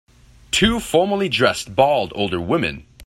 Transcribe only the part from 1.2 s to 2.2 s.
dressed, bald